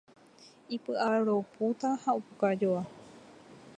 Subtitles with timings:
[0.75, 2.81] Ipy'aropúta ha opukajoa